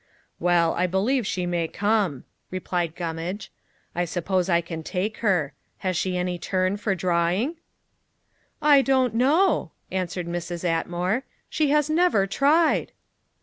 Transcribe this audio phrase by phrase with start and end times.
[0.39, 3.51] "Well, I believe she may come," replied Gummage:
[3.93, 5.53] "I suppose I can take her.
[5.85, 7.57] Has she any turn for drawing?"
[8.63, 10.63] "I don't know," answered Mrs.
[10.63, 12.93] Atmore, "she has never tried."